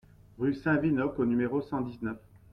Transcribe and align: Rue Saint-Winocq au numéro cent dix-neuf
Rue 0.39 0.55
Saint-Winocq 0.55 1.19
au 1.19 1.25
numéro 1.25 1.61
cent 1.61 1.81
dix-neuf 1.81 2.17